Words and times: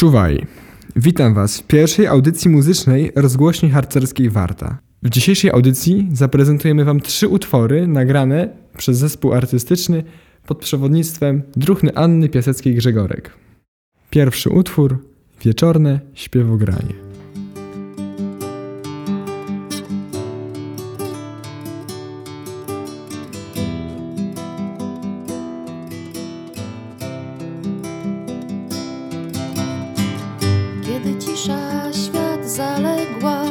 Czuwaj. 0.00 0.46
Witam 0.96 1.34
Was 1.34 1.58
w 1.58 1.66
pierwszej 1.66 2.06
audycji 2.06 2.50
muzycznej 2.50 3.12
rozgłośni 3.16 3.70
harcerskiej 3.70 4.30
Warta. 4.30 4.78
W 5.02 5.10
dzisiejszej 5.10 5.50
audycji 5.50 6.08
zaprezentujemy 6.12 6.84
Wam 6.84 7.00
trzy 7.00 7.28
utwory 7.28 7.86
nagrane 7.86 8.48
przez 8.76 8.98
zespół 8.98 9.32
artystyczny 9.32 10.04
pod 10.46 10.58
przewodnictwem 10.58 11.42
druhny 11.56 11.96
Anny 11.96 12.28
Piaseckiej-Grzegorek. 12.28 13.30
Pierwszy 14.10 14.50
utwór 14.50 15.04
Wieczorne 15.44 16.00
śpiewogranie. 16.14 17.07
Cisza 31.48 31.92
świat 31.92 32.50
zaległa, 32.50 33.42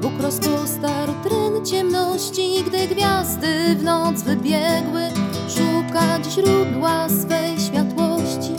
Bóg 0.00 0.12
rozpostarł 0.20 1.12
tren 1.24 1.66
ciemności, 1.66 2.64
gdy 2.66 2.88
gwiazdy 2.88 3.76
w 3.76 3.82
noc 3.82 4.22
wybiegły, 4.22 5.02
szukać 5.48 6.24
źródła 6.34 7.08
swej 7.08 7.60
światłości. 7.60 8.54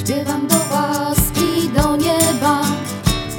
Śpiewam 0.00 0.46
do 0.46 0.58
was 0.58 1.18
i 1.36 1.68
do 1.68 1.96
nieba, 1.96 2.60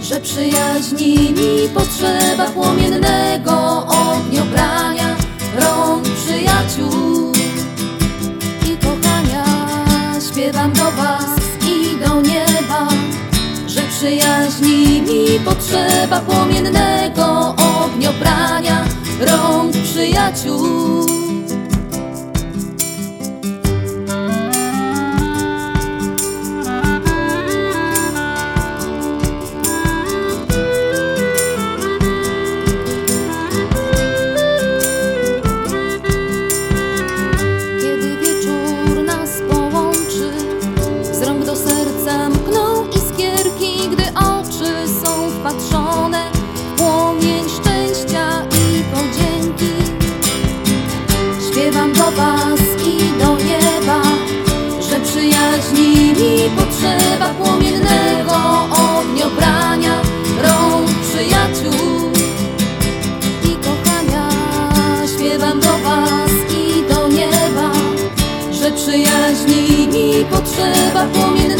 że 0.01 0.19
przyjaźni 0.19 1.17
mi 1.17 1.69
potrzeba 1.73 2.45
płomiennego 2.45 3.85
ogniobrania 3.87 5.15
rąk 5.59 6.03
przyjaciół 6.03 7.31
i 8.65 8.77
kochania. 8.77 9.45
Śpiewam 10.31 10.73
do 10.73 10.91
was 10.91 11.36
przyjaźni 13.97 15.01
mi 15.01 15.39
potrzeba 15.45 16.19
płomiennego 16.19 17.55
ogniobrania 17.85 18.85
rąk 19.19 19.73
przyjaciół. 19.83 21.05
Kiedy 37.81 38.17
wieczór 38.17 39.03
nas 39.05 39.29
połączy, 39.49 40.31
z 41.11 41.21
rąk 41.21 41.45
do 41.45 41.55
serca 41.55 42.29
mkną 42.29 42.66
Do 52.17 53.37
nieba, 53.37 54.01
że 54.89 54.99
przyjaźni 54.99 56.13
mi 56.13 56.49
potrzeba 56.57 57.29
płomiennego 57.29 58.35
ogniobrania 58.71 60.01
rąk 60.43 60.89
przyjaciół 61.09 62.11
i 63.43 63.55
kochania. 63.55 64.29
Śpiewam 65.15 65.59
do 65.59 65.77
was 65.77 66.31
i 66.51 66.93
do 66.93 67.07
nieba, 67.07 67.71
że 68.51 68.71
przyjaźni 68.71 69.87
mi 69.87 70.25
potrzeba 70.25 71.05
płomiennego 71.13 71.56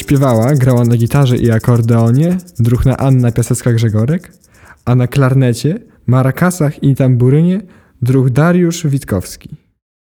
Śpiewała, 0.00 0.54
grała 0.54 0.84
na 0.84 0.96
gitarze 0.96 1.36
i 1.36 1.50
akordeonie 1.50 2.38
druhna 2.58 2.96
Anna 2.96 3.30
Piasecka-Grzegorek, 3.30 4.32
a 4.84 4.94
na 4.94 5.06
klarnecie, 5.06 5.78
marakasach 6.06 6.82
i 6.82 6.94
tamburynie 6.94 7.62
druh 8.02 8.30
Dariusz 8.30 8.86
Witkowski. 8.86 9.56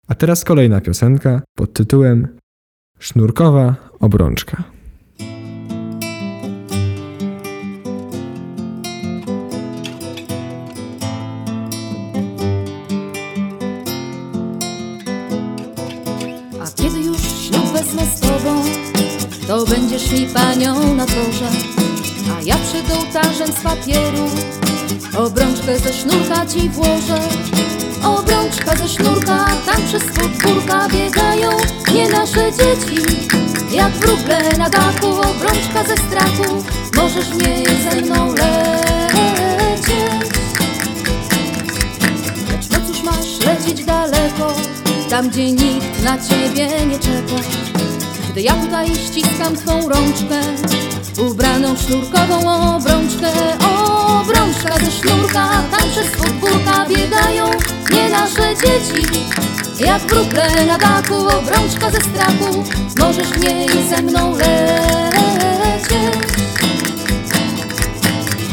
A 0.08 0.16
teraz 0.16 0.44
kolejna 0.44 0.82
piosenka 0.82 1.42
pod 1.58 1.74
tytułem 1.74 2.28
Sznurkowa 3.00 3.76
obrączka. 4.00 4.64
Mi 20.10 20.28
panią 20.28 20.96
na 20.96 21.06
torze. 21.06 21.48
A 22.38 22.42
ja 22.42 22.56
przed 22.56 22.98
ołtarzem 22.98 23.48
z 23.48 23.62
papieru 23.62 24.26
obrączkę 25.18 25.80
ze 25.80 25.94
sznurka 25.94 26.46
ci 26.46 26.70
włożę. 26.70 27.20
Obrączka 28.04 28.76
ze 28.76 28.88
sznurka, 28.88 29.46
tam 29.66 29.82
przez 29.88 30.04
podwórka 30.04 30.88
biegają 30.90 31.50
nie 31.94 32.10
nasze 32.10 32.52
dzieci. 32.52 33.04
Jak 33.72 33.92
wróble 33.92 34.58
na 34.58 34.70
dachu, 34.70 35.08
obrączka 35.08 35.84
ze 35.88 35.98
strachu, 35.98 36.64
możesz 36.96 37.26
w 37.26 37.38
niej 37.38 37.66
ze 37.66 38.02
mną 38.02 38.28
lecieć. 38.28 39.88
Lecz 42.52 42.70
no 42.72 42.78
cóż 42.88 43.04
masz 43.04 43.40
lecieć 43.46 43.86
daleko, 43.86 44.54
tam 45.10 45.30
gdzie 45.30 45.52
nikt 45.52 46.04
na 46.04 46.18
ciebie 46.18 46.86
nie 46.86 47.00
czeka. 47.00 47.91
Gdy 48.32 48.42
ja 48.42 48.54
tutaj 48.54 48.88
ściskam 48.96 49.56
twą 49.56 49.90
rączkę, 49.90 50.40
ubraną 51.18 51.78
sznurkową 51.78 52.38
obrączkę, 52.76 53.32
obrączka 54.22 54.80
ze 54.86 54.92
sznurka, 54.92 55.50
tam 55.72 55.90
przez 55.92 56.08
podwórka 56.08 56.86
biegają 56.90 57.46
nie 57.94 58.10
nasze 58.10 58.56
dzieci. 58.56 59.08
Jak 59.80 60.02
wróble 60.02 60.66
na 60.66 60.78
dachu, 60.78 61.16
obrączka 61.16 61.92
ze 61.92 62.02
strachu, 62.02 62.64
możesz 63.00 63.28
w 63.28 63.40
niej 63.40 63.70
ze 63.90 64.02
mną 64.02 64.32
lecieć. 64.32 64.62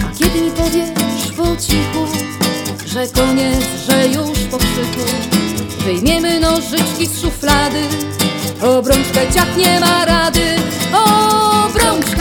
A 0.06 0.18
kiedy 0.18 0.40
mi 0.40 0.50
powiesz 0.50 1.32
po 1.36 1.56
cichu, 1.56 2.06
że 2.86 3.06
koniec, 3.06 3.64
że 3.88 4.06
już 4.06 4.38
po 4.38 4.58
krzyku 4.58 5.00
Wyjmiemy 5.84 6.40
nożyczki 6.40 7.06
z 7.06 7.20
szuflady 7.20 7.82
Obrączkę 8.62 9.32
ciach 9.34 9.56
nie 9.56 9.80
ma 9.80 10.04
rady 10.04 10.58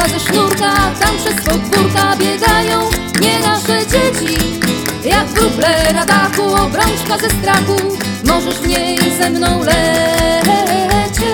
ze 0.08 0.20
sznurka, 0.20 0.74
tam 1.00 1.18
przez 1.18 1.36
podwórka 1.46 2.16
biegają 2.18 2.82
nie 3.22 3.40
nasze 3.40 3.80
dzieci. 3.88 4.38
Jak 5.06 5.28
wróble 5.28 5.94
na 5.94 6.06
dachu, 6.06 6.42
obrączka 6.42 7.18
ze 7.18 7.30
strachu, 7.30 7.76
możesz 8.26 8.56
w 8.56 8.68
niej 8.68 8.98
ze 9.18 9.30
mną 9.30 9.60
lecieć. 9.60 11.26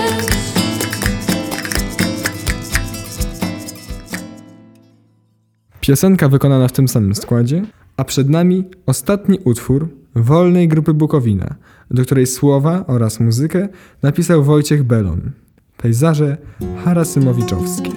Piosenka 5.80 6.28
wykonana 6.28 6.68
w 6.68 6.72
tym 6.72 6.88
samym 6.88 7.14
składzie, 7.14 7.62
a 7.96 8.04
przed 8.04 8.28
nami 8.28 8.64
ostatni 8.86 9.38
utwór 9.44 9.88
wolnej 10.14 10.68
grupy 10.68 10.94
Bukowina, 10.94 11.54
do 11.90 12.02
której 12.02 12.26
słowa 12.26 12.84
oraz 12.86 13.20
muzykę 13.20 13.68
napisał 14.02 14.44
Wojciech 14.44 14.82
Belon. 14.82 15.30
Pejzaże 15.76 16.36
Harasymowiczowskie. 16.84 17.90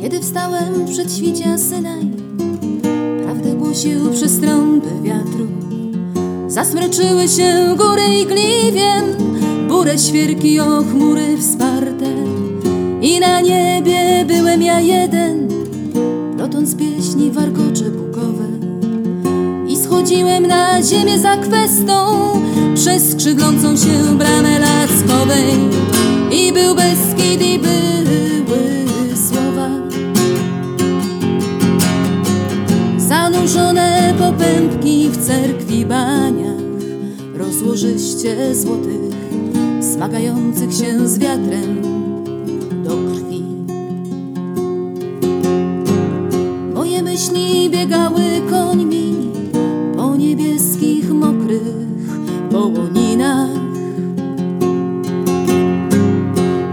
Kiedy 0.00 0.20
wstałem 0.20 0.86
przed 0.92 1.12
świcia 1.12 1.58
Synaj, 1.58 2.10
prawdę 3.24 3.54
głosił 3.54 4.12
przez 4.12 4.40
trąby 4.40 4.88
wiatru. 5.02 5.46
Zasmroczyły 6.48 7.28
się 7.28 7.74
góry 7.76 8.02
i 8.22 8.26
gliwiem, 8.26 9.04
burę 9.76 9.98
świerki 9.98 10.60
o 10.60 10.82
chmury 10.82 11.38
wsparte. 11.38 12.14
I 13.02 13.20
na 13.20 13.40
niebie 13.40 14.24
byłem 14.26 14.62
ja 14.62 14.80
jeden, 14.80 15.48
plotąc 16.36 16.76
pieśni 16.76 17.30
warkocze 17.30 17.84
bukowe. 17.84 18.44
I 19.68 19.76
schodziłem 19.76 20.46
na 20.46 20.82
ziemię 20.82 21.18
za 21.18 21.36
kwestą, 21.36 21.92
przez 22.74 23.10
skrzydlącą 23.12 23.76
się 23.76 24.18
bramę 24.18 24.58
laskowej. 24.58 25.54
I 26.30 26.52
był 26.52 26.74
Beskid 26.74 27.42
i 27.42 27.58
były 27.58 29.16
słowa 29.28 29.68
Zanurzone 32.98 34.14
popępki 34.18 35.08
w 35.08 35.26
cerkwi 35.26 35.86
baniach 35.86 36.62
Rozłożyście 37.34 38.54
złotych 38.54 39.25
Smagających 39.96 40.72
się 40.72 41.08
z 41.08 41.18
wiatrem 41.18 41.82
do 42.84 42.90
krwi 42.90 43.44
Moje 46.74 47.02
myśli 47.02 47.70
biegały 47.70 48.22
końmi 48.50 49.14
Po 49.96 50.16
niebieskich, 50.16 51.10
mokrych 51.10 51.76
połoninach 52.50 53.50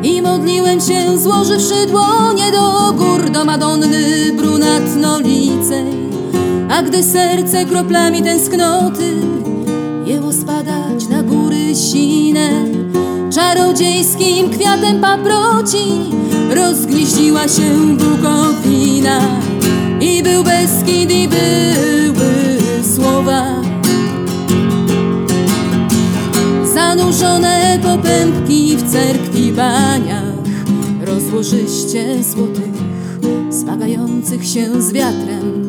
I 0.04 0.22
modliłem 0.22 0.81
się, 0.81 1.18
złożywszy 1.18 1.88
dłonie 1.88 2.52
do 2.52 2.94
gór, 2.94 3.30
do 3.30 3.46
Madonny 3.46 4.31
brunatnolicej. 4.38 5.86
A 6.69 6.81
gdy 6.84 7.04
serce 7.04 7.66
kroplami 7.66 8.24
tęsknoty 8.24 9.14
jęło 10.06 10.34
spadać 10.34 11.08
na 11.10 11.24
góry 11.24 11.76
sine, 11.76 12.66
czarodziejskim 13.35 14.50
kwiatem 14.50 15.01
paproci 15.01 15.85
rozgnieździła 16.50 17.47
się 17.47 17.97
bukowina. 17.97 19.19
I 20.01 20.24
był 20.24 20.44
Beskid, 20.44 21.12
i 21.12 21.27
były 21.27 22.57
słowa 22.95 23.62
Zanurzone 26.74 27.80
popępki 27.83 28.77
w 28.77 28.91
cerkwi 28.91 29.51
baniach 29.51 30.33
Rozłożyście 31.01 32.24
złotych 32.24 32.74
Smagających 33.50 34.45
się 34.45 34.81
z 34.81 34.94
wiatrem 34.94 35.62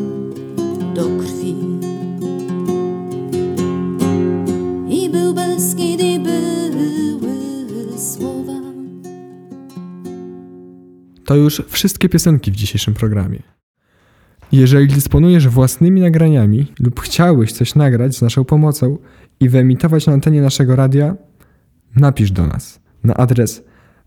To 11.34 11.38
już 11.38 11.62
wszystkie 11.68 12.08
piosenki 12.08 12.52
w 12.52 12.56
dzisiejszym 12.56 12.94
programie. 12.94 13.42
Jeżeli 14.52 14.94
dysponujesz 14.94 15.48
własnymi 15.48 16.00
nagraniami 16.00 16.72
lub 16.80 17.00
chciałbyś 17.00 17.52
coś 17.52 17.74
nagrać 17.74 18.16
z 18.16 18.22
naszą 18.22 18.44
pomocą 18.44 18.98
i 19.40 19.48
wyemitować 19.48 20.06
na 20.06 20.12
antenie 20.12 20.42
naszego 20.42 20.76
radia, 20.76 21.14
napisz 21.96 22.30
do 22.30 22.46
nas 22.46 22.80
na 23.04 23.14
adres 23.14 23.62